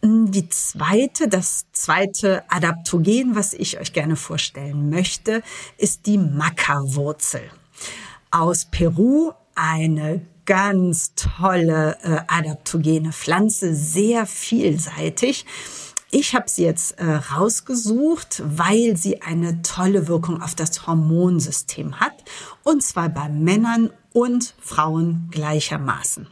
Die 0.05 0.49
zweite, 0.49 1.29
das 1.29 1.65
zweite 1.71 2.43
Adaptogen, 2.49 3.35
was 3.35 3.53
ich 3.53 3.79
euch 3.79 3.93
gerne 3.93 4.17
vorstellen 4.17 4.89
möchte, 4.89 5.41
ist 5.77 6.07
die 6.07 6.17
Maca-Wurzel. 6.17 7.49
Aus 8.29 8.65
Peru 8.65 9.31
eine 9.55 10.19
ganz 10.45 11.13
tolle 11.15 11.97
äh, 12.03 12.19
adaptogene 12.27 13.13
Pflanze, 13.13 13.73
sehr 13.73 14.25
vielseitig. 14.25 15.45
Ich 16.11 16.35
habe 16.35 16.49
sie 16.49 16.65
jetzt 16.65 16.99
äh, 16.99 17.05
rausgesucht, 17.05 18.43
weil 18.45 18.97
sie 18.97 19.21
eine 19.21 19.61
tolle 19.61 20.09
Wirkung 20.09 20.41
auf 20.41 20.53
das 20.53 20.85
Hormonsystem 20.85 22.01
hat, 22.01 22.25
und 22.63 22.83
zwar 22.83 23.07
bei 23.07 23.29
Männern 23.29 23.89
und 24.11 24.53
Frauen 24.59 25.29
gleichermaßen. 25.31 26.27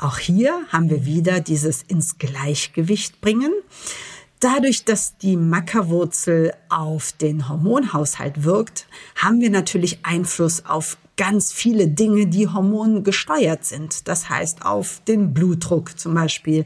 Auch 0.00 0.18
hier 0.18 0.60
haben 0.68 0.90
wir 0.90 1.04
wieder 1.04 1.40
dieses 1.40 1.82
ins 1.82 2.18
Gleichgewicht 2.18 3.20
bringen. 3.20 3.52
Dadurch, 4.38 4.84
dass 4.84 5.18
die 5.18 5.36
Mackerwurzel 5.36 6.52
auf 6.68 7.10
den 7.10 7.48
Hormonhaushalt 7.48 8.44
wirkt, 8.44 8.86
haben 9.16 9.40
wir 9.40 9.50
natürlich 9.50 9.98
Einfluss 10.04 10.64
auf 10.64 10.96
ganz 11.16 11.52
viele 11.52 11.88
Dinge, 11.88 12.28
die 12.28 12.46
hormongesteuert 12.46 13.64
sind. 13.64 14.06
Das 14.06 14.30
heißt 14.30 14.64
auf 14.64 15.02
den 15.08 15.34
Blutdruck 15.34 15.98
zum 15.98 16.14
Beispiel, 16.14 16.64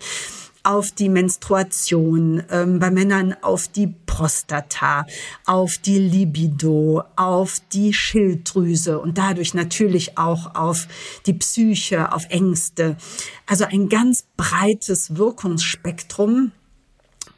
auf 0.62 0.92
die 0.92 1.08
Menstruation, 1.08 2.42
ähm, 2.50 2.78
bei 2.78 2.90
Männern 2.90 3.34
auf 3.40 3.66
die 3.66 3.86
Prostata, 4.12 5.06
auf 5.46 5.78
die 5.78 5.98
Libido, 5.98 7.02
auf 7.16 7.62
die 7.72 7.94
Schilddrüse 7.94 9.00
und 9.00 9.16
dadurch 9.16 9.54
natürlich 9.54 10.18
auch 10.18 10.54
auf 10.54 10.86
die 11.24 11.32
Psyche, 11.32 12.12
auf 12.12 12.26
Ängste. 12.28 12.98
Also 13.46 13.64
ein 13.64 13.88
ganz 13.88 14.26
breites 14.36 15.16
Wirkungsspektrum 15.16 16.52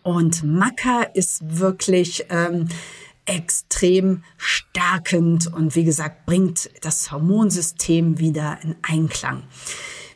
und 0.03 0.43
Maca 0.43 1.03
ist 1.15 1.61
wirklich 1.61 2.27
ähm, 2.29 2.67
extrem 3.25 4.25
stärkend 4.37 5.47
und 5.47 5.77
wie 5.77 5.85
gesagt, 5.85 6.27
bringt 6.27 6.71
das 6.81 7.13
Hormonsystem 7.13 8.19
wieder 8.19 8.59
in 8.65 8.75
Einklang. 8.83 9.45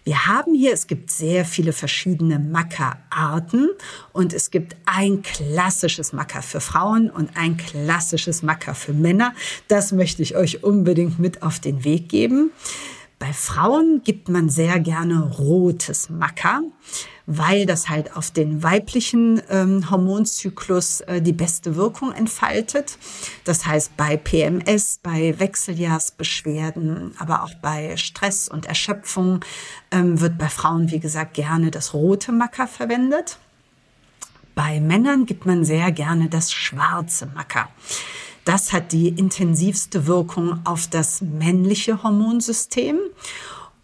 Wir 0.08 0.24
haben 0.24 0.54
hier, 0.54 0.72
es 0.72 0.86
gibt 0.86 1.10
sehr 1.10 1.44
viele 1.44 1.74
verschiedene 1.74 2.38
Maca-Arten 2.38 3.68
und 4.14 4.32
es 4.32 4.50
gibt 4.50 4.74
ein 4.86 5.20
klassisches 5.20 6.14
Maca 6.14 6.40
für 6.40 6.62
Frauen 6.62 7.10
und 7.10 7.36
ein 7.36 7.58
klassisches 7.58 8.42
Maca 8.42 8.72
für 8.72 8.94
Männer. 8.94 9.34
Das 9.68 9.92
möchte 9.92 10.22
ich 10.22 10.34
euch 10.34 10.64
unbedingt 10.64 11.18
mit 11.18 11.42
auf 11.42 11.60
den 11.60 11.84
Weg 11.84 12.08
geben. 12.08 12.52
Bei 13.18 13.32
Frauen 13.32 14.02
gibt 14.04 14.28
man 14.28 14.48
sehr 14.48 14.78
gerne 14.78 15.32
rotes 15.38 16.08
Maca, 16.08 16.60
weil 17.26 17.66
das 17.66 17.88
halt 17.88 18.16
auf 18.16 18.30
den 18.30 18.62
weiblichen 18.62 19.42
ähm, 19.50 19.90
Hormonzyklus 19.90 21.00
äh, 21.00 21.20
die 21.20 21.32
beste 21.32 21.74
Wirkung 21.74 22.12
entfaltet. 22.12 22.96
Das 23.44 23.66
heißt, 23.66 23.96
bei 23.96 24.16
PMS, 24.16 25.00
bei 25.02 25.34
Wechseljahrsbeschwerden, 25.36 27.12
aber 27.18 27.42
auch 27.42 27.54
bei 27.54 27.96
Stress 27.96 28.48
und 28.48 28.66
Erschöpfung 28.66 29.40
ähm, 29.90 30.20
wird 30.20 30.38
bei 30.38 30.48
Frauen, 30.48 30.92
wie 30.92 31.00
gesagt, 31.00 31.34
gerne 31.34 31.72
das 31.72 31.94
rote 31.94 32.30
Maca 32.30 32.68
verwendet. 32.68 33.38
Bei 34.54 34.80
Männern 34.80 35.26
gibt 35.26 35.44
man 35.44 35.64
sehr 35.64 35.90
gerne 35.90 36.28
das 36.28 36.52
schwarze 36.52 37.26
Maca. 37.26 37.68
Das 38.48 38.72
hat 38.72 38.92
die 38.92 39.08
intensivste 39.08 40.06
Wirkung 40.06 40.60
auf 40.64 40.86
das 40.86 41.20
männliche 41.20 42.02
Hormonsystem 42.02 42.98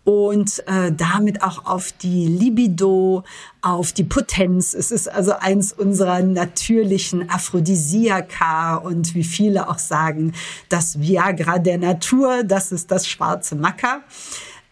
und 0.04 0.66
äh, 0.66 0.90
damit 0.90 1.42
auch 1.42 1.66
auf 1.66 1.92
die 1.92 2.26
Libido, 2.26 3.25
auf 3.61 3.92
die 3.92 4.04
Potenz. 4.04 4.73
Es 4.73 4.90
ist 4.90 5.06
also 5.06 5.33
eins 5.33 5.75
unserer 5.75 6.23
natürlichen 6.23 7.28
Aphrodisiaka 7.28 8.76
und 8.76 9.14
wie 9.14 9.25
viele 9.25 9.68
auch 9.68 9.78
sagen, 9.78 10.33
das 10.71 10.99
Viagra 10.99 11.59
der 11.59 11.76
Natur, 11.76 12.42
das 12.42 12.73
ist 12.73 12.90
das 12.90 13.06
schwarze 13.06 13.56
Macker. 13.56 14.00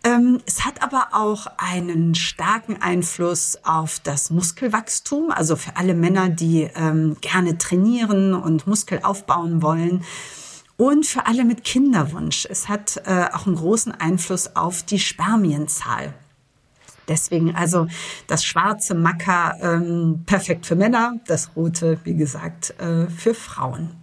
Ähm, 0.05 0.41
es 0.47 0.65
hat 0.65 0.83
aber 0.83 1.09
auch 1.13 1.47
einen 1.59 2.15
starken 2.15 2.83
Einfluss 2.83 3.59
auf 3.63 4.01
das 4.01 4.31
Muskelwachstum. 4.31 5.31
Also 5.31 5.55
für 5.57 5.77
alle 5.77 5.95
Männer, 5.95 6.29
die 6.29 6.69
ähm, 6.75 7.17
gerne 7.21 7.57
trainieren 7.59 8.35
und 8.35 8.67
Muskel 8.67 9.01
aufbauen 9.03 9.63
wollen. 9.63 10.05
Und 10.77 11.07
für 11.07 11.27
alle 11.27 11.45
mit 11.45 11.63
Kinderwunsch. 11.63 12.47
Es 12.51 12.69
hat 12.69 13.03
äh, 13.07 13.27
auch 13.33 13.47
einen 13.47 13.57
großen 13.57 13.93
Einfluss 13.93 14.57
auf 14.57 14.83
die 14.83 14.99
Spermienzahl. 14.99 16.15
Deswegen 17.07 17.55
also 17.55 17.87
das 18.27 18.45
schwarze 18.45 18.95
Macker 18.95 19.57
ähm, 19.61 20.23
perfekt 20.27 20.67
für 20.67 20.77
Männer, 20.77 21.21
das 21.27 21.51
rote, 21.57 21.99
wie 22.05 22.15
gesagt, 22.15 22.75
äh, 22.81 23.09
für 23.09 23.35
Frauen. 23.35 24.02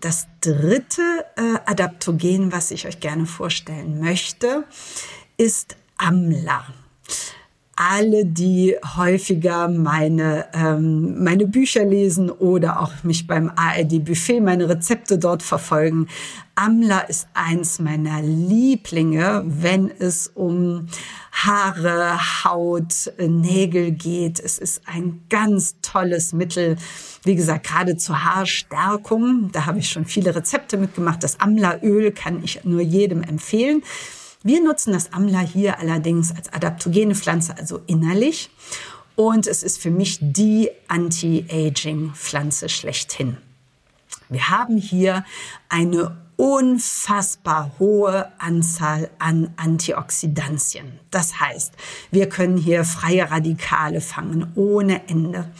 Das 0.00 0.26
dritte 0.42 1.00
äh, 1.36 1.58
Adaptogen, 1.64 2.52
was 2.52 2.70
ich 2.70 2.86
euch 2.86 3.00
gerne 3.00 3.24
vorstellen 3.24 4.00
möchte, 4.00 4.64
ist 5.38 5.76
Amla. 5.96 6.66
alle, 7.76 8.24
die 8.24 8.74
häufiger 8.96 9.68
meine, 9.68 10.46
ähm, 10.54 11.22
meine 11.22 11.46
Bücher 11.46 11.84
lesen 11.84 12.30
oder 12.30 12.80
auch 12.80 12.92
mich 13.02 13.26
beim 13.26 13.50
ARD 13.54 14.04
Buffet, 14.04 14.40
meine 14.40 14.68
Rezepte 14.68 15.18
dort 15.18 15.42
verfolgen. 15.42 16.08
Amla 16.54 17.00
ist 17.00 17.28
eins 17.34 17.78
meiner 17.78 18.22
Lieblinge, 18.22 19.42
wenn 19.46 19.90
es 19.90 20.28
um 20.28 20.86
Haare, 21.32 22.18
Haut, 22.44 23.12
Nägel 23.18 23.92
geht. 23.92 24.40
Es 24.40 24.58
ist 24.58 24.82
ein 24.86 25.20
ganz 25.28 25.76
tolles 25.82 26.32
Mittel. 26.32 26.76
Wie 27.26 27.34
gesagt, 27.34 27.66
gerade 27.66 27.96
zur 27.96 28.24
Haarstärkung. 28.24 29.50
Da 29.50 29.66
habe 29.66 29.80
ich 29.80 29.90
schon 29.90 30.04
viele 30.04 30.36
Rezepte 30.36 30.76
mitgemacht. 30.76 31.24
Das 31.24 31.40
Amla-Öl 31.40 32.12
kann 32.12 32.44
ich 32.44 32.62
nur 32.62 32.80
jedem 32.80 33.24
empfehlen. 33.24 33.82
Wir 34.44 34.62
nutzen 34.62 34.92
das 34.92 35.12
Amla 35.12 35.40
hier 35.40 35.80
allerdings 35.80 36.30
als 36.30 36.52
adaptogene 36.52 37.16
Pflanze, 37.16 37.58
also 37.58 37.80
innerlich. 37.88 38.48
Und 39.16 39.48
es 39.48 39.64
ist 39.64 39.82
für 39.82 39.90
mich 39.90 40.18
die 40.20 40.70
Anti-Aging-Pflanze 40.86 42.68
schlechthin. 42.68 43.38
Wir 44.28 44.48
haben 44.48 44.76
hier 44.76 45.24
eine 45.68 46.16
unfassbar 46.36 47.72
hohe 47.78 48.30
Anzahl 48.38 49.10
an 49.18 49.50
Antioxidantien. 49.56 50.98
Das 51.10 51.40
heißt, 51.40 51.72
wir 52.10 52.28
können 52.28 52.56
hier 52.56 52.84
freie 52.84 53.30
Radikale 53.30 54.00
fangen 54.00 54.52
ohne 54.54 55.08
Ende. 55.08 55.50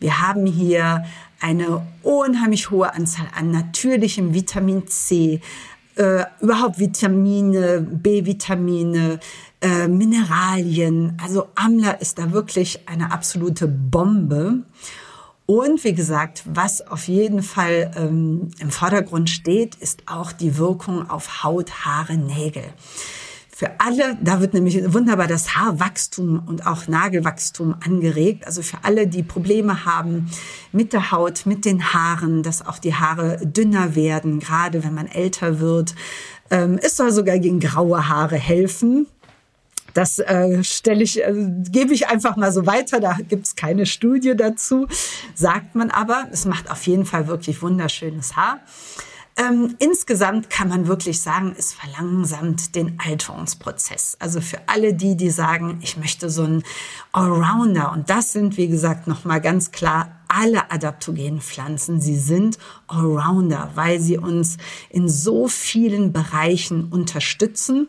Wir 0.00 0.20
haben 0.20 0.46
hier 0.46 1.04
eine 1.40 1.86
unheimlich 2.02 2.70
hohe 2.70 2.94
Anzahl 2.94 3.26
an 3.36 3.50
natürlichem 3.50 4.32
Vitamin 4.32 4.86
C, 4.86 5.40
äh, 5.96 6.24
überhaupt 6.40 6.78
Vitamine, 6.78 7.80
B-Vitamine, 7.82 9.20
äh, 9.60 9.88
Mineralien. 9.88 11.18
Also 11.22 11.48
Amla 11.54 11.92
ist 11.92 12.18
da 12.18 12.32
wirklich 12.32 12.88
eine 12.88 13.12
absolute 13.12 13.68
Bombe. 13.68 14.62
Und 15.54 15.84
wie 15.84 15.92
gesagt, 15.92 16.44
was 16.46 16.80
auf 16.80 17.08
jeden 17.08 17.42
Fall 17.42 17.90
ähm, 17.94 18.48
im 18.58 18.70
Vordergrund 18.70 19.28
steht, 19.28 19.74
ist 19.74 20.04
auch 20.06 20.32
die 20.32 20.56
Wirkung 20.56 21.10
auf 21.10 21.44
Haut, 21.44 21.84
Haare, 21.84 22.16
Nägel. 22.16 22.64
Für 23.54 23.68
alle, 23.78 24.16
da 24.22 24.40
wird 24.40 24.54
nämlich 24.54 24.94
wunderbar 24.94 25.26
das 25.26 25.54
Haarwachstum 25.54 26.42
und 26.46 26.66
auch 26.66 26.88
Nagelwachstum 26.88 27.74
angeregt. 27.84 28.46
Also 28.46 28.62
für 28.62 28.78
alle, 28.82 29.06
die 29.06 29.22
Probleme 29.22 29.84
haben 29.84 30.30
mit 30.72 30.94
der 30.94 31.12
Haut, 31.12 31.44
mit 31.44 31.66
den 31.66 31.92
Haaren, 31.92 32.42
dass 32.42 32.66
auch 32.66 32.78
die 32.78 32.94
Haare 32.94 33.36
dünner 33.44 33.94
werden, 33.94 34.40
gerade 34.40 34.82
wenn 34.84 34.94
man 34.94 35.06
älter 35.06 35.60
wird. 35.60 35.94
Ähm, 36.50 36.78
es 36.82 36.96
soll 36.96 37.12
sogar 37.12 37.38
gegen 37.38 37.60
graue 37.60 38.08
Haare 38.08 38.36
helfen. 38.36 39.06
Das 39.94 40.18
äh, 40.18 40.62
stelle 40.64 41.02
ich, 41.02 41.22
äh, 41.22 41.34
gebe 41.70 41.92
ich 41.92 42.08
einfach 42.08 42.36
mal 42.36 42.52
so 42.52 42.66
weiter. 42.66 43.00
Da 43.00 43.16
gibt 43.28 43.46
es 43.46 43.56
keine 43.56 43.86
Studie 43.86 44.34
dazu, 44.36 44.86
sagt 45.34 45.74
man 45.74 45.90
aber. 45.90 46.26
Es 46.32 46.44
macht 46.44 46.70
auf 46.70 46.86
jeden 46.86 47.04
Fall 47.04 47.26
wirklich 47.26 47.62
wunderschönes 47.62 48.36
Haar. 48.36 48.60
Ähm, 49.34 49.76
insgesamt 49.78 50.50
kann 50.50 50.68
man 50.68 50.86
wirklich 50.86 51.22
sagen, 51.22 51.54
es 51.56 51.72
verlangsamt 51.72 52.74
den 52.74 52.98
Alterungsprozess. 53.02 54.16
Also 54.20 54.42
für 54.42 54.58
alle 54.66 54.92
die, 54.92 55.16
die 55.16 55.30
sagen, 55.30 55.78
ich 55.80 55.96
möchte 55.96 56.28
so 56.28 56.44
einen 56.44 56.62
Allrounder. 57.12 57.92
Und 57.92 58.10
das 58.10 58.32
sind, 58.32 58.58
wie 58.58 58.68
gesagt, 58.68 59.06
nochmal 59.06 59.40
ganz 59.40 59.70
klar 59.70 60.20
alle 60.28 60.70
adaptogenen 60.70 61.40
Pflanzen. 61.40 62.00
Sie 62.00 62.18
sind 62.18 62.58
Allrounder, 62.88 63.70
weil 63.74 64.00
sie 64.00 64.18
uns 64.18 64.58
in 64.90 65.08
so 65.08 65.48
vielen 65.48 66.12
Bereichen 66.12 66.84
unterstützen, 66.90 67.88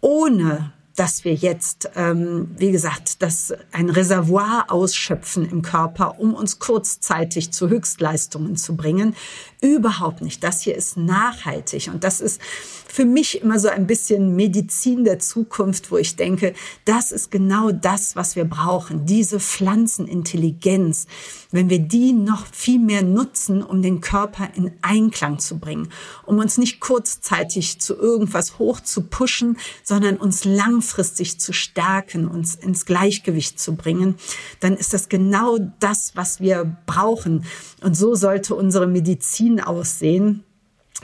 ohne 0.00 0.72
dass 1.00 1.24
wir 1.24 1.32
jetzt, 1.32 1.88
ähm, 1.96 2.50
wie 2.58 2.72
gesagt, 2.72 3.22
das 3.22 3.54
ein 3.72 3.88
Reservoir 3.88 4.66
ausschöpfen 4.68 5.48
im 5.48 5.62
Körper, 5.62 6.20
um 6.20 6.34
uns 6.34 6.58
kurzzeitig 6.58 7.52
zu 7.52 7.70
Höchstleistungen 7.70 8.54
zu 8.56 8.76
bringen. 8.76 9.16
Überhaupt 9.62 10.22
nicht. 10.22 10.42
Das 10.42 10.62
hier 10.62 10.74
ist 10.74 10.96
nachhaltig 10.96 11.90
und 11.92 12.02
das 12.02 12.22
ist 12.22 12.40
für 12.88 13.04
mich 13.04 13.42
immer 13.42 13.58
so 13.58 13.68
ein 13.68 13.86
bisschen 13.86 14.34
Medizin 14.34 15.04
der 15.04 15.18
Zukunft, 15.18 15.90
wo 15.90 15.98
ich 15.98 16.16
denke, 16.16 16.54
das 16.86 17.12
ist 17.12 17.30
genau 17.30 17.70
das, 17.70 18.16
was 18.16 18.36
wir 18.36 18.44
brauchen, 18.46 19.04
diese 19.04 19.38
Pflanzenintelligenz, 19.38 21.06
wenn 21.50 21.68
wir 21.68 21.78
die 21.78 22.12
noch 22.12 22.46
viel 22.46 22.78
mehr 22.78 23.02
nutzen, 23.02 23.62
um 23.62 23.82
den 23.82 24.00
Körper 24.00 24.48
in 24.54 24.72
Einklang 24.82 25.38
zu 25.38 25.58
bringen, 25.58 25.88
um 26.24 26.38
uns 26.38 26.56
nicht 26.58 26.80
kurzzeitig 26.80 27.80
zu 27.80 27.94
irgendwas 27.96 28.58
hoch 28.58 28.80
zu 28.80 29.02
pushen, 29.02 29.58
sondern 29.84 30.16
uns 30.16 30.44
langfristig 30.44 31.38
zu 31.38 31.52
stärken, 31.52 32.26
uns 32.26 32.54
ins 32.54 32.86
Gleichgewicht 32.86 33.60
zu 33.60 33.76
bringen, 33.76 34.14
dann 34.60 34.74
ist 34.74 34.94
das 34.94 35.08
genau 35.08 35.58
das, 35.80 36.12
was 36.16 36.40
wir 36.40 36.76
brauchen. 36.86 37.44
Und 37.82 37.96
so 37.96 38.14
sollte 38.14 38.54
unsere 38.54 38.86
Medizin 38.86 39.49
aussehen 39.58 40.44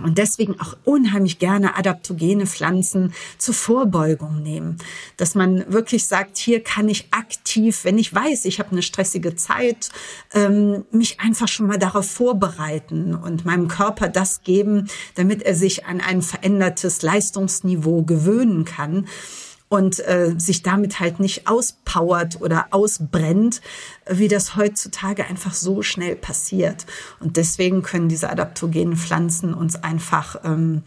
und 0.03 0.19
deswegen 0.19 0.61
auch 0.61 0.77
unheimlich 0.85 1.39
gerne 1.39 1.77
adaptogene 1.77 2.47
Pflanzen 2.47 3.15
zur 3.39 3.55
Vorbeugung 3.55 4.43
nehmen. 4.43 4.77
Dass 5.17 5.35
man 5.35 5.73
wirklich 5.73 6.07
sagt, 6.07 6.37
hier 6.37 6.63
kann 6.63 6.89
ich 6.89 7.09
aktiv, 7.13 7.85
wenn 7.85 7.97
ich 7.97 8.15
weiß, 8.15 8.45
ich 8.45 8.59
habe 8.59 8.73
eine 8.73 8.83
stressige 8.83 9.37
Zeit, 9.37 9.89
ähm, 10.35 10.85
mich 10.91 11.21
einfach 11.21 11.49
schon 11.49 11.67
mal 11.67 11.79
darauf 11.79 12.11
vorbereiten 12.11 13.15
und 13.15 13.47
meinem 13.47 13.69
Körper 13.69 14.09
das 14.09 14.43
geben, 14.43 14.89
damit 15.15 15.43
er 15.43 15.55
sich 15.55 15.87
an 15.87 16.01
ein 16.01 16.21
verändertes 16.21 17.03
Leistungsniveau 17.03 18.03
gewöhnen 18.03 18.65
kann 18.65 19.07
und 19.69 19.99
äh, 20.07 20.35
sich 20.39 20.63
damit 20.63 21.01
halt 21.01 21.19
nicht 21.19 21.49
auspowert 21.49 22.41
oder 22.41 22.69
ausbrennt, 22.71 23.61
wie 24.09 24.29
das 24.29 24.57
heutzutage 24.57 25.25
einfach 25.27 25.55
so 25.55 25.83
schnell 25.83 26.15
passiert. 26.15 26.87
Und 27.19 27.37
deswegen 27.37 27.83
können 27.83 28.09
diese 28.09 28.31
adaptogenen 28.31 28.97
Pflanzen 28.97 29.55
uns 29.55 29.77
einfach 29.83 30.37
ähm, 30.45 30.83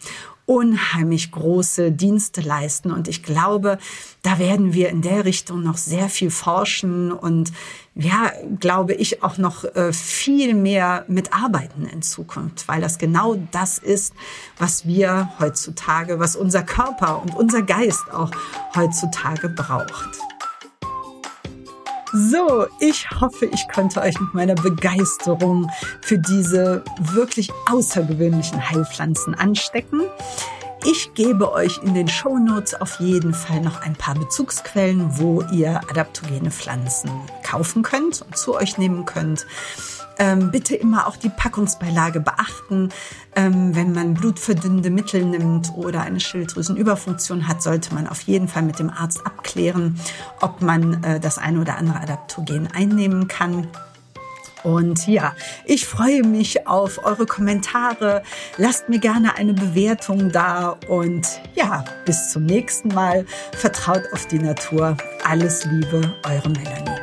unheimlich 0.50 1.30
große 1.30 1.92
Dienste 1.92 2.40
leisten. 2.40 2.90
Und 2.90 3.06
ich 3.06 3.22
glaube, 3.22 3.78
da 4.22 4.40
werden 4.40 4.74
wir 4.74 4.88
in 4.88 5.00
der 5.00 5.24
Richtung 5.24 5.62
noch 5.62 5.76
sehr 5.76 6.08
viel 6.08 6.32
forschen 6.32 7.12
und 7.12 7.52
ja, 7.94 8.32
glaube 8.58 8.94
ich, 8.94 9.22
auch 9.22 9.38
noch 9.38 9.62
äh, 9.62 9.92
viel 9.92 10.54
mehr 10.54 11.04
mitarbeiten 11.06 11.86
in 11.86 12.02
Zukunft, 12.02 12.66
weil 12.66 12.80
das 12.80 12.98
genau 12.98 13.36
das 13.52 13.78
ist, 13.78 14.12
was 14.58 14.86
wir 14.86 15.30
heutzutage, 15.38 16.18
was 16.18 16.34
unser 16.34 16.64
Körper 16.64 17.22
und 17.22 17.36
unser 17.36 17.62
Geist 17.62 18.10
auch 18.12 18.32
heutzutage 18.74 19.50
braucht. 19.50 20.18
So, 22.12 22.66
ich 22.80 23.08
hoffe, 23.20 23.46
ich 23.46 23.68
konnte 23.68 24.00
euch 24.00 24.18
mit 24.18 24.34
meiner 24.34 24.56
Begeisterung 24.56 25.70
für 26.00 26.18
diese 26.18 26.82
wirklich 26.98 27.52
außergewöhnlichen 27.70 28.68
Heilpflanzen 28.68 29.36
anstecken. 29.36 30.02
Ich 30.84 31.14
gebe 31.14 31.52
euch 31.52 31.78
in 31.84 31.94
den 31.94 32.08
Show 32.08 32.38
Notes 32.38 32.74
auf 32.80 32.98
jeden 32.98 33.32
Fall 33.32 33.60
noch 33.60 33.82
ein 33.82 33.94
paar 33.94 34.14
Bezugsquellen, 34.14 35.20
wo 35.20 35.42
ihr 35.52 35.80
adaptogene 35.88 36.50
Pflanzen 36.50 37.10
kaufen 37.44 37.82
könnt 37.82 38.22
und 38.22 38.36
zu 38.36 38.56
euch 38.56 38.76
nehmen 38.76 39.04
könnt. 39.04 39.46
Ähm, 40.20 40.50
bitte 40.50 40.76
immer 40.76 41.06
auch 41.06 41.16
die 41.16 41.30
Packungsbeilage 41.30 42.20
beachten. 42.20 42.90
Ähm, 43.34 43.74
wenn 43.74 43.92
man 43.92 44.12
blutverdünnende 44.12 44.90
Mittel 44.90 45.24
nimmt 45.24 45.72
oder 45.74 46.02
eine 46.02 46.20
Schilddrüsenüberfunktion 46.20 47.48
hat, 47.48 47.62
sollte 47.62 47.94
man 47.94 48.06
auf 48.06 48.20
jeden 48.22 48.46
Fall 48.46 48.62
mit 48.62 48.78
dem 48.78 48.90
Arzt 48.90 49.24
abklären, 49.24 49.98
ob 50.42 50.60
man 50.60 51.02
äh, 51.04 51.20
das 51.20 51.38
eine 51.38 51.58
oder 51.60 51.78
andere 51.78 52.00
Adaptogen 52.00 52.68
einnehmen 52.70 53.28
kann. 53.28 53.66
Und 54.62 55.06
ja, 55.06 55.34
ich 55.64 55.86
freue 55.86 56.22
mich 56.22 56.66
auf 56.66 57.02
eure 57.02 57.24
Kommentare. 57.24 58.22
Lasst 58.58 58.90
mir 58.90 58.98
gerne 58.98 59.36
eine 59.36 59.54
Bewertung 59.54 60.30
da. 60.30 60.76
Und 60.86 61.26
ja, 61.54 61.82
bis 62.04 62.30
zum 62.30 62.44
nächsten 62.44 62.88
Mal. 62.88 63.24
Vertraut 63.52 64.02
auf 64.12 64.26
die 64.26 64.38
Natur. 64.38 64.98
Alles 65.24 65.64
Liebe, 65.64 66.14
eure 66.26 66.50
Melanie. 66.50 66.99